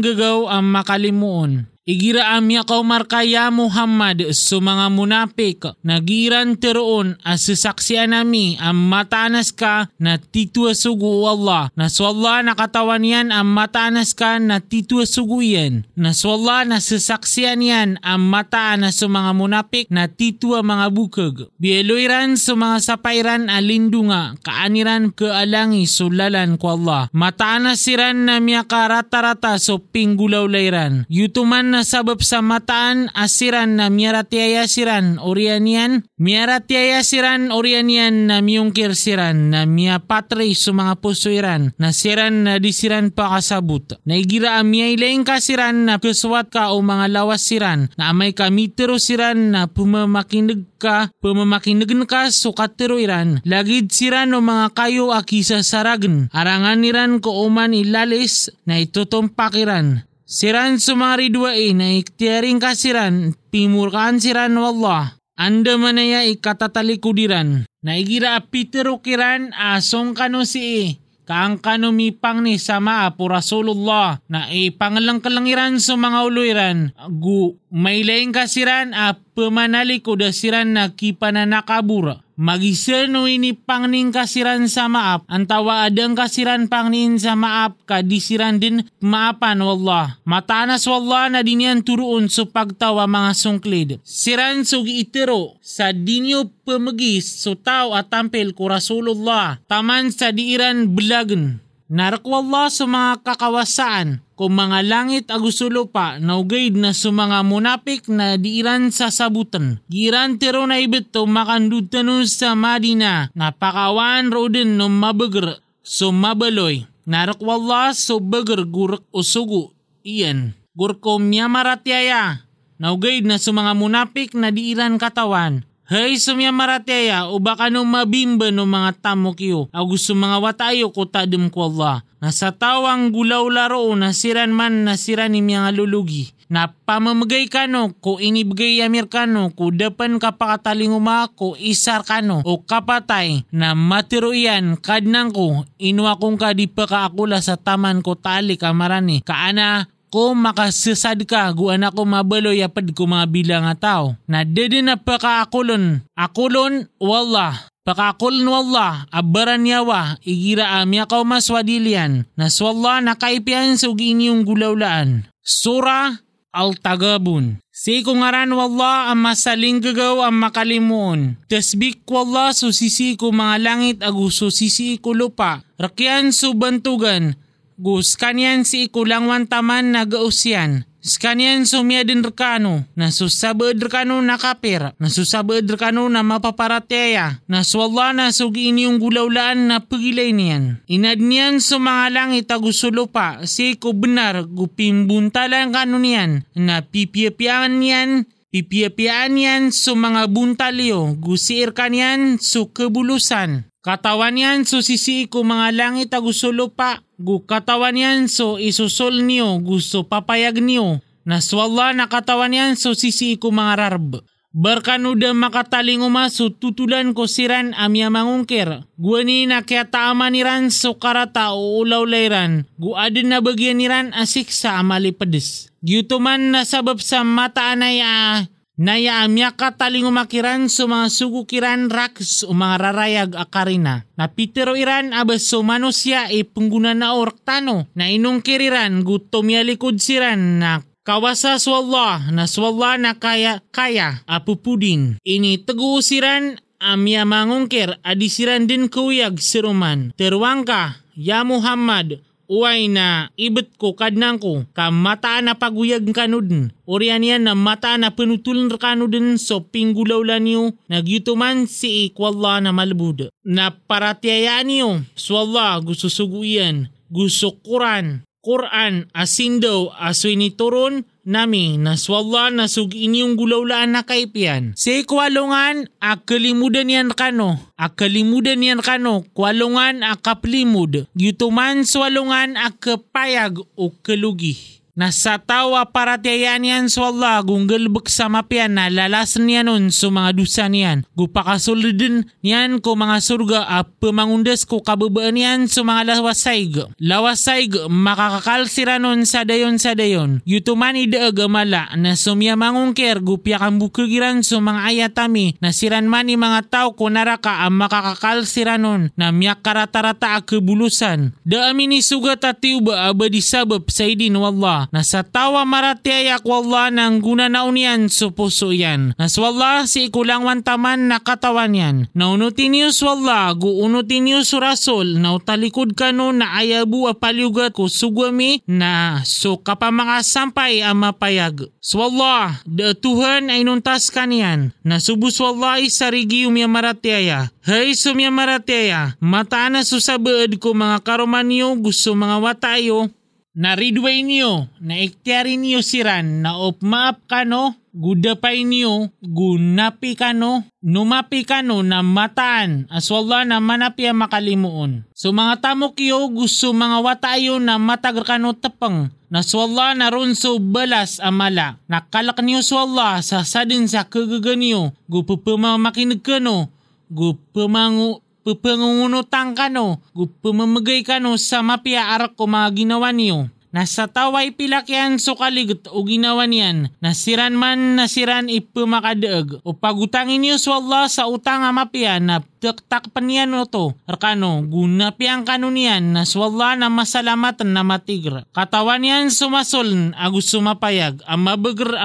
[0.00, 1.75] gagaw ang makalimuon.
[1.86, 9.54] Igira amya kau markaya Muhammad so mga munapik nagiran teroon as sasaksiyan nami ang matanas
[9.54, 11.70] ka na titua sugu Allah.
[11.78, 15.86] Na swalla nakatawan yan ang matanas ka na titua sugu yan.
[15.94, 21.54] Na swalla na sasaksiyan yan ang mataanas so mga munapik na titua mga bukag.
[21.62, 27.06] Bieloiran so mga sapairan alindunga kaaniran kealangi sulalan ko Allah.
[27.14, 31.06] Mataanas siran na miya ka rata-rata so pinggulaw layran.
[31.06, 38.96] Yutuman na sabab sa mataan asiran na miyaratiaya siran orianian, miyaratiaya siran orianian na miyungkir
[38.96, 44.00] siran na miya patre mga pusuiran na siran na disiran pa kasabut.
[44.08, 49.52] Naigira amiyay laing kasiran na kuswat ka o mga lawas siran na amay kamitero siran
[49.52, 53.44] na pumamakinig ka, pumamakinig ka so katiroiran.
[53.44, 56.32] Lagid siran o mga kayo akisa saragan.
[56.32, 60.08] Arangan niran ko uman ilalis na itutumpakiran.
[60.26, 65.14] Siran sumaridwai na iktiyaring kasiran, pimurkaan siran wallah.
[65.38, 67.62] Anda manaya ikatatalikudiran.
[67.86, 70.98] Na igira pitero kiran asong kano si
[71.30, 76.78] kaang kano mipang ni sama po Rasulullah na ipangalang kalangiran sa mga uluiran.
[77.06, 84.92] Gu may laing kasiran a pemanali ko dasiran na kipananakabura Magiseno ini pangning kasiran sa
[84.92, 90.20] maap, antawa adang kasiran pangnin sa maap ka disiran din maapan wallah.
[90.28, 93.90] Matanas wallah na dinyan turuon so pagtawa mga sungklid.
[94.04, 99.56] Siran so giitero sa dinyo pemegis so tao at tampil ko Rasulullah.
[99.64, 101.64] Taman sa diiran belagen.
[101.88, 108.36] Narakwallah sa mga kakawasaan kung mga langit agusulo pa naugaid na sa mga munapik na
[108.36, 109.80] diiran sa sabutan.
[109.88, 116.84] Giran tero na ibito makandutanun sa Madina na pakawan rodin no mabagar so mabaloy.
[117.08, 119.72] Narakwallah so bagar gurak o sugu
[120.04, 120.52] iyan.
[120.76, 122.44] Gurko miyamaratyaya
[122.76, 128.50] naugaid na sa mga munapik na diiran katawan Hay sumya marateya o baka no mabimba
[128.50, 129.70] no mga tamo kiyo.
[129.70, 132.02] Agusto mga watayo ko tadim ko Allah.
[132.18, 136.34] Nasa tawang gulaw laro na siran man na siran ni mga lulugi.
[136.50, 142.02] Na pamamagay ka no ko inibigay amir ka no ko dapan kapakataling uma ko isar
[142.02, 147.54] ka o kapatay na matiro iyan kadnang ko inuwa kong ka di pa kaakula sa
[147.54, 149.22] taman ko tali kamarani.
[149.22, 154.14] Kaana ko makasasad ka guan ako mabaloy apad ko mga bilang nga.
[154.26, 156.02] Na dede na pakaakulon.
[156.16, 157.68] Akulon, wallah.
[157.86, 162.26] Pakakulon wallah, abaran yawa, igira amya kaw maswadilian.
[162.34, 165.30] Naswallah nakaipian sa inyong gulawlaan.
[165.38, 166.18] Sura
[166.56, 167.60] Al-Tagabun.
[167.68, 171.36] Si kungaran wallah ang masaling gagaw ang makalimuon.
[171.46, 175.60] Tasbik wallah so sisi ko mga langit agu so sisi ko lupa.
[175.76, 177.36] Rakyan so bantugan
[177.76, 180.88] Gus kanyan si ikulangwan taman nagausyan.
[181.06, 187.62] Skanian sumya din rekano, na susabad rekano na kapir, na susabad rekano na mapaparateya, na
[187.62, 190.82] swalla na sugi ini yung gulaulaan na pagilay niyan.
[190.90, 197.78] Inad niyan sa mga langit agusulo pa, si ko benar gupimbuntalan kano niyan, na pipiapian
[197.78, 203.70] niyan, pipiapian niyan sa mga buntalyo, gusiir kanyan sa kebulusan.
[203.86, 207.05] Katawan yan so sisi ko mga langit agusulo pa.
[207.16, 211.00] Gu katawan yan so isusol niyo gusto papayag niyo.
[211.24, 214.20] Naswalla na katawan yan so sisi ko mga rarb.
[214.56, 218.88] Barkanuda makataling umaso tutulan ko siran amya mangungkir.
[218.96, 220.32] Guani na kaya taama
[220.72, 222.64] so karata o ulaw layran.
[222.80, 225.68] Guadin na bagyan niran asik sa amali pedes.
[225.84, 232.44] Gyutuman na sabab sa mata anay ah, Naya amya kataling umakiran so mga sugukiran raks
[232.44, 234.04] o mga rarayag akarina.
[234.20, 239.96] Na pitero iran abas so manusia e pengguna na tano na inong kiriran gutom likod
[239.96, 245.16] siran na kawasa swallah na swallah na kaya kaya apupudin.
[245.24, 250.12] Ini tegusiran amya mangungkir adisiran din kuyag siruman.
[250.20, 256.70] Terwangka, ya Muhammad, uway na ibet ko kadnang ko ka mata na paguyag kanudin.
[256.86, 262.70] Orian yan na mata na penutulan kanudin so pinggulaw lan niyo nagyutuman si ikwalla na
[262.70, 263.28] malbud.
[263.46, 272.94] Na paratiyayaan niyo swalla gusto suguyan gusto kuran Quran asindo aswini turun nami naswalla nasug
[272.94, 274.78] inyong gulaulaan na kaipian.
[274.78, 284.85] Sa kwalungan akalimudan yan kano, akalimudan yan kano, kwalungan akaplimud, yutuman swalungan akapayag o kalugi.
[284.96, 289.92] Nasa tawa para tiyayan yan so Allah kung galbak sa mapian na lalasan niya nun
[289.92, 291.04] so mga dusa niyan.
[291.12, 296.96] Gupakasulidin niyan ko mga surga at pamangundas ko kababaan niyan so mga lawasayg.
[296.96, 300.40] Lawasayg makakakalsira nun sa dayon sa dayon.
[300.48, 306.24] Yutuman idaag mala na sumya mangungkir gupya kang bukigiran so mga ayatami na siran man
[306.24, 311.36] ni mga tao ko naraka ang makakakalsira nun na miyak karatarata akabulusan.
[311.44, 316.90] Da amin isugat at tiuba abadi sabab sa idin wallah na sa tawa maratiayak wallah
[316.90, 319.14] nang guna na unian so puso yan.
[319.16, 321.96] Nas wallah si ikulang wantaman na katawan yan.
[322.12, 327.90] Naunutin niyo wallah guunutin niyo su rasul na utalikod ka no na ayabu apaliugat ko
[327.90, 331.68] sugwami na so kapamanga sampay ang mapayag.
[331.86, 334.74] Swallah, da Tuhan ay nuntas kanian.
[334.82, 337.54] Na subus wallah isarigi umya maratiaya.
[337.62, 343.10] Hay sumya maratiaya, mataan na susabaad ko mga karoman niyo gusto mga watayo
[343.56, 351.48] na ridway niyo, na iktiyari niyo siran, na opmaap kano, gudapay niyo, gunapi kano, numapi
[351.48, 355.08] kano na mataan, aswalla na manapi makalimuon.
[355.16, 360.36] So mga tamok yo, gusto mga watayo na matagar kano tapang, na swalla na ron
[360.36, 366.68] so balas amala, nakalak niyo swalla sa sadin sa kagaganyo, gupupamamakinig kano,
[367.08, 373.50] gupamangu pupangungunutang kano, pumamagay kano sa mapia arak ko mga ginawa niyo.
[373.74, 380.56] Nasa taway pilakyan so kaligot o ginawa niyan, nasiran man nasiran ipumakadaag, o pagutangin niyo
[380.56, 386.16] sa Allah sa utang amapya na taktak pa niyan o to, arkano, gunapiang kano niyan
[386.16, 388.48] na swalla na masalamatan na matigra.
[388.56, 392.00] Katawan niyan sumasol agus sumapayag, ang mabagr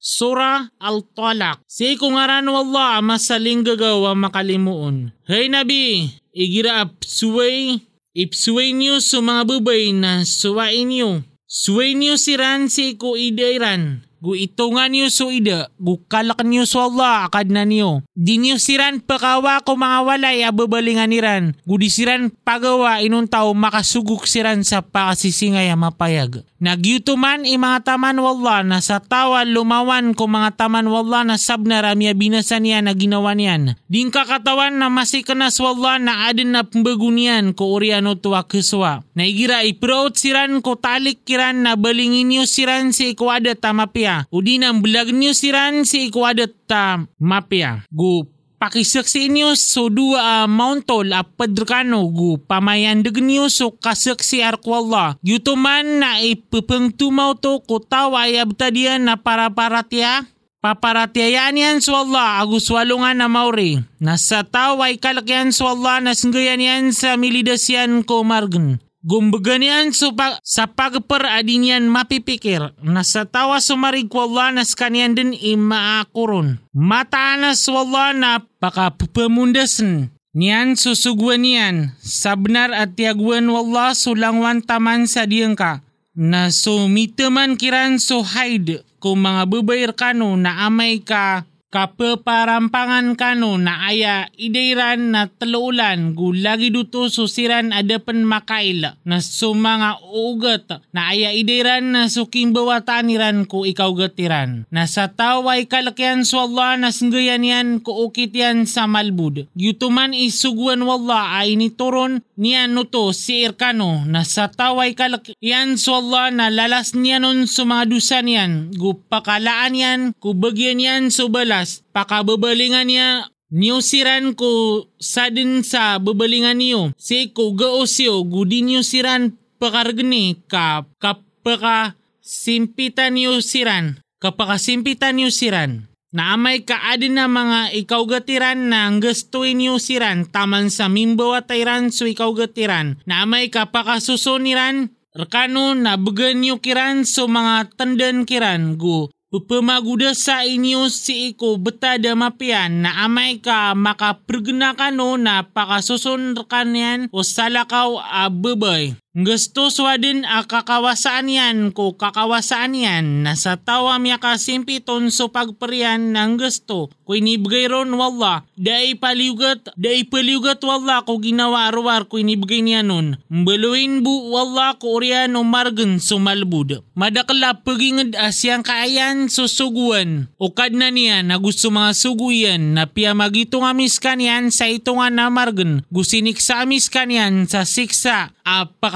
[0.00, 0.68] ang maungangan.
[0.70, 1.58] Sura Al-Talaq.
[1.68, 5.12] Si kungaran wallah masaling gagawa makalimuon.
[5.28, 7.84] Hey Nabi, igira ap suway,
[8.16, 11.20] ipsuway niyo sa mga babay na suwain niyo.
[11.44, 14.09] Suway niyo si Ran si ko idairan.
[14.20, 18.04] Gu itungan niyo so ida, gu kalak niyo so Allah akad na niyo.
[18.12, 21.56] Di niyo siran pakawa ko mga walay ababalingan ni Ran.
[21.64, 26.44] Gu di siran pagawa inun tao makasuguk siran sa pakasisingay mapayag.
[26.60, 31.80] Nagyutuman i mga taman wala na sa tawa lumawan ko mga taman wala na sabna
[31.80, 33.80] ramya binasan niya na ginawa niyan.
[33.88, 39.00] Din kakatawan na masikanas wala na adin na pembagunian ko oriano tuwa keswa.
[39.16, 44.09] Naigira iprout siran ko talik kiran na balingin niyo siran si ikwada tamapia.
[44.34, 47.86] Udi nang belag niyo siran si ikwada tamapia.
[47.90, 48.26] Gu
[48.60, 55.16] pakisaksi niyo so dua uh, mauntol a padrkano gu pamayandag niyo so kasaksi arkwalla.
[55.24, 60.28] Yutuman na ipapangtumaw to ko taway abtadian na para paratya
[60.60, 63.80] Paparatiayan yan so Allah agus walungan na mauri.
[63.96, 68.76] Nasa taway kalakyan so Allah na singgayan yan sa milidasyan ko margan.
[69.00, 75.32] Gumbaganian so pa, sa pagper adinyan mapipikir na sa tawa sumarig wala na kanyan din
[75.32, 76.60] imaakuron.
[76.76, 80.12] Mataanas wala na pakapamundasan.
[80.30, 85.82] Niyan susugwan niyan, sabnar at tiagwan wala sulangwan taman sa diyang ka,
[86.14, 93.86] na sumitaman kiran so hide kung mga babayr kano na amay ka kapeparampangan kano na
[93.86, 101.94] aya ideiran na talulan gulagi duto susiran adapan makaila na sumanga ugat na aya ideiran
[101.94, 107.78] na suking bawataniran ko ikaw gatiran na sa taway kalakyan so Allah na singgayan yan
[107.78, 114.26] ko ukit yan sa malbud yutuman isugwan wala ay nituron niyan nuto si Irkano na
[114.26, 121.14] sa taway kalakyan so Allah na lalas niya nun sumadusa niyan gupakalaan yan kubagyan yan
[121.14, 126.94] subala oras, pakababalingan niya Niyo siran ko sa din sa babalingan niyo.
[126.94, 133.98] Si ko gaosyo, gudi niyo siran pakargni ka kapaka simpitan niyo siran.
[134.22, 135.90] Kapaka simpitan niyo siran.
[136.14, 141.42] Naamay ka adin na mga ikaw gatiran na ang gustuin niyo siran taman sa mimbaw
[141.42, 143.02] at iran so ikaw gatiran.
[143.02, 150.90] Naamay ka pakasusunniran Rekano na niyo kiran so mga tandan kiran gu Pupamaguda sa inyo
[150.90, 158.26] si iko betada mapian na amay ka makapergna kano na pakasusun kanyan o salakaw a
[158.26, 158.98] babay.
[159.10, 163.26] Gusto swadin a kakawasaan yan ko kakawasaan yan.
[163.26, 169.74] Na sa tawa miya kasimpiton so pagparian ng gusto ko inibigay ron wala dai paliugat
[169.74, 175.34] dai paliugat wala ko ginawa arwar ko inibigay niya nun mbaluin bu wala ko orian
[175.34, 180.30] o margan sumalbud madakla pagingad asyang kaayan susuguan.
[180.38, 184.22] O kad na niya na gusto mga suguyan na piya magito nga miskan
[184.54, 188.30] sa ito nga na margan gusinik sa miskan yan sa siksa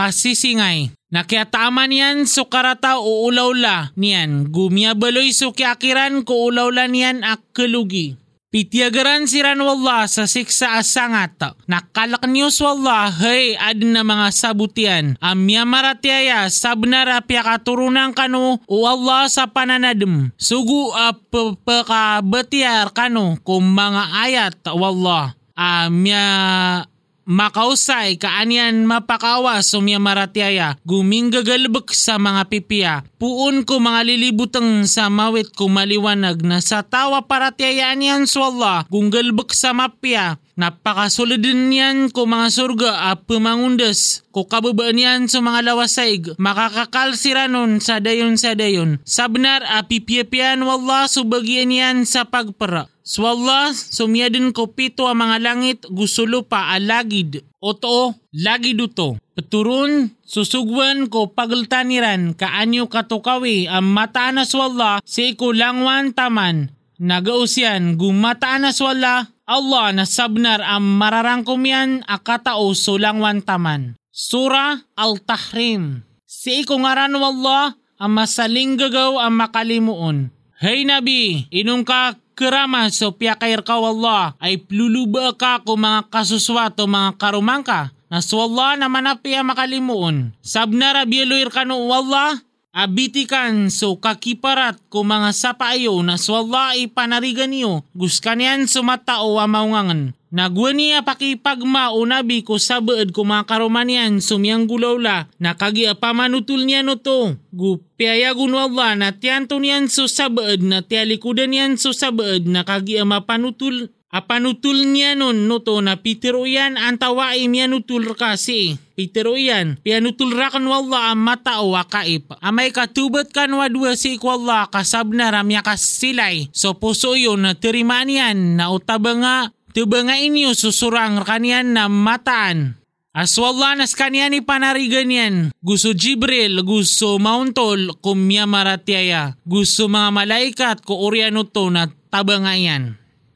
[0.04, 0.92] apakasisingay.
[1.08, 4.50] Nakiataman yan so karata o ulawla niyan.
[4.50, 8.18] Gumiyabaloy so kiakiran ko ulawla niyan ak kelugi.
[8.54, 11.34] Pitiagaran si Ranwallah sa siksa asangat.
[11.66, 15.18] Nakalak niyos wallah, hey, adin na mga sabutian.
[15.18, 20.30] Amya maratiaya, sabnara pia katurunan kano, o Allah sa pananadem.
[20.38, 25.34] Sugu apapakabatiar kano, kung mga ayat, wallah.
[25.58, 26.86] Amya
[27.24, 35.48] makausay kaanian mapakawa sumya maratiaya guminggagalbek sa mga pipiya puon ko mga lilibutang sa mawit
[35.56, 42.48] ko maliwanag na sa tawa paratiaya niyan swalla gunggalbek sa mapya Napakasulidin niyan ko mga
[42.54, 49.02] surga a pumangundas ko kababaan yan sa mga lawasay makakakalsiranon sa dayon sa dayon.
[49.02, 52.86] Sabnar a pipiapian wallah subagyan yan sa pagpara.
[53.04, 57.44] Swallah, sumyadin ko pito ang mga langit, gusulo pa alagid.
[57.60, 59.20] Oto, lagid uto.
[59.36, 66.72] Peturun, susugwan ko pagaltaniran, kaanyo katukawi, ang mataan na swalla, si langwan taman.
[66.96, 73.92] Nagausyan, gumataan na swalla, Allah na sabnar ang mararangkom yan akatao sulangwan taman.
[74.08, 76.00] Sura Al-Tahrim.
[76.24, 80.32] Si iko ngaran wallah, ang masaling gagaw ang makalimuon.
[80.56, 86.88] Hey Nabi, inong ka kerama so piyakair ka wallah ay pluluba ka ko mga kasuswato
[86.88, 90.32] mga karumangka na swallah na manapya makalimuon.
[90.40, 92.40] Sabna rabieloir ka no wallah
[92.74, 100.10] abitikan so kakiparat ko mga sapaayo na swallah ipanarigan niyo guskanian sumatao amaungangan.
[100.34, 105.86] Nagwa niya pakipagma o nabi ko sa baad ko mga karomanian sumiyang gulawla na kagi
[105.94, 107.38] pamanutul niya no to.
[107.54, 112.66] Gupyayagun wala na tiyanto niyan so sa baad na tialikudan niyan so sa baad na
[112.66, 118.78] kagi mapanutul Apanutul niya nun no to na pitiro yan ang tawaim yan nutul kasi.
[118.94, 119.82] Pitiro yan.
[119.82, 122.38] Pianutul rakan wala ang mata o wakaip.
[122.38, 126.46] Amay katubat kan wadwa si ikwalla kasabna ramya kasilay.
[126.54, 129.36] So puso yun na tirimaan yan na utaba nga
[129.74, 132.78] Tuba nga inyo susurang kanyan na mataan.
[133.10, 135.34] Aswalla nas kanyan ni panarigan yan.
[135.58, 139.34] Gusto Jibril, gusto Mauntol, kumya maratiaya.
[139.42, 142.94] Gusto mga malaikat ko oriano to na taba nga yan.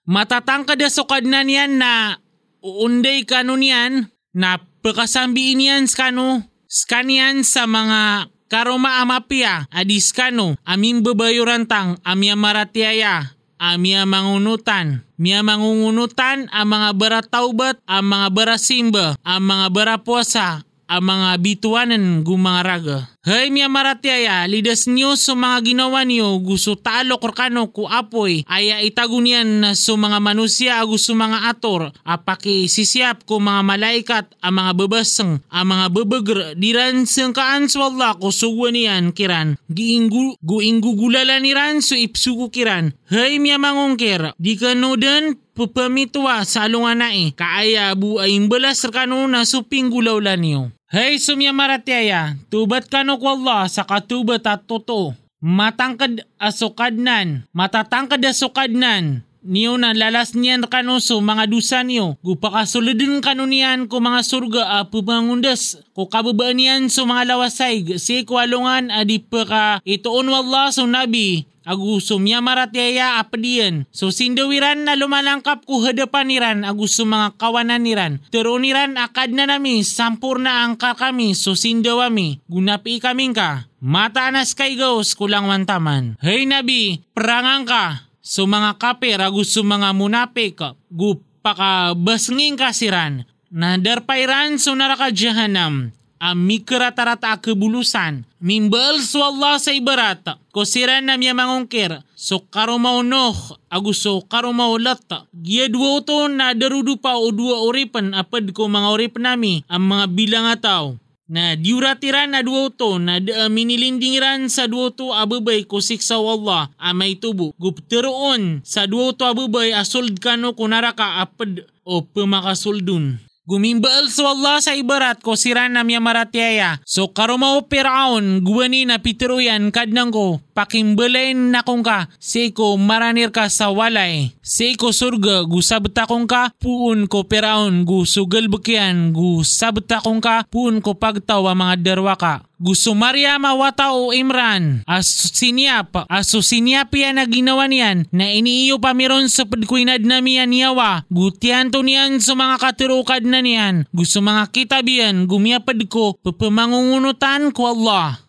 [0.09, 2.17] Matatangkad asukad na niyan na
[2.65, 6.49] uunday kano niyan na pakasambiin yan skano.
[6.65, 15.05] Skanian sa mga karoma amapia adis kano aming babayurantang amya maratiaya amya mangunutan.
[15.19, 23.11] Miya mangungunutan ang mga barataubat, ang mga barasimba, ang mga barapuasa, ang mga bituanan gumangaraga.
[23.27, 28.79] Hay miya maratiaya, lidas niyo sa mga ginawa niyo, gusto talo korkano ku apoy, aya
[28.79, 34.73] itagunian na sa mga manusia gusto mga ator, apaki sisiap ko mga malaikat, ang mga
[34.79, 41.83] babasang, ang mga babagr, diran sang kaan swalla ko suwa niyan kiran, giinggu, guinggugulala niran
[41.83, 42.95] so ipsuko kiran.
[43.11, 48.39] Hay miya mangungkir, di ka no den, pupamitwa sa alungan na eh, kaaya bu ay
[48.39, 50.78] imbalas kano na suping gulawlan niyo.
[50.89, 55.13] Hey sumya maratiaya, tubat ka no Allah sa katubat at totoo.
[55.37, 62.19] Matangkad asukadnan, matatangkad asukadnan, niyo na lalas niyan kano so mga dusa niyo.
[62.23, 65.79] Gupakasuludin kano niyan ko mga surga a pumangundas.
[65.95, 67.99] Ko kababaan niyan so mga lawasay.
[67.99, 73.85] Si kwalungan adi pa ka itoon wallah so nabi agusum ya maratyaya apadian.
[73.93, 78.25] So sindawiran na lumalangkap ko hadapan niran agusum mga kawanan niran.
[78.33, 82.41] Pero niran akad na nami sampur na angka kami so sindawami.
[82.49, 83.69] Gunapi kaming ka.
[83.79, 86.19] Matanas kay gaos kulang wantaman.
[86.19, 88.08] Hey Nabi, perangang ka.
[88.29, 90.61] So mga kapir agusum mga munapik
[90.93, 93.25] gupaka basnging kasiran.
[93.49, 98.29] Na darpairan so naraka jahanam amikratarata kebulusan.
[98.37, 100.37] Mimbal su Allah sa ibarat.
[100.53, 102.05] Kusiran na miya mangungkir.
[102.13, 103.35] So karumaw noh.
[103.73, 105.25] Aguso karumaw lata.
[105.33, 109.65] Gia dua to na darudu pa o dua oripan apad ko mga oripan nami.
[109.73, 111.01] Ang mga bilang ataw.
[111.29, 116.73] Na diuratiran na dua to na da minilindingiran sa dua to ababay ko siksa Allah
[116.81, 117.53] amay tubo.
[117.61, 123.21] Gupteroon sa dua to ababay asold kano kunara ka apad o pemakasoldun.
[123.49, 126.81] Gumimbal sa Allah sa ibarat ko siran na miya maratyaya.
[126.89, 133.47] So karumaw piraon guwani na pitiruyan kadnang ko pakimbalain na kong ka seko maranir ka
[133.47, 134.35] sa walay.
[134.43, 140.99] Seko surga gusabta kong ka puun ko piraon gusugal bukyan gusabta kong ka puun ko
[140.99, 142.43] pagtawa mga derwa ka.
[142.59, 144.83] Gusto Maria mawata o Imran.
[144.83, 150.19] Aso sinyap, aso sinyap yan na ginawa niyan na iniiyo pa miron sa pagkuinad na
[150.19, 151.07] miyan niyawa.
[151.07, 153.87] Gutian to niyan sa mga katirukad na niyan.
[153.95, 158.28] Gusto mga kitabiyan, gumiyapad ko, papamangungunutan ko Allah.